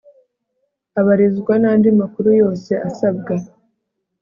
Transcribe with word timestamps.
abarizwa 0.99 1.53
n 1.61 1.63
andi 1.71 1.89
makuru 1.99 2.29
yose 2.41 2.71
asabwa 2.89 3.35